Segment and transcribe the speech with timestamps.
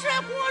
[0.00, 0.47] 帅锅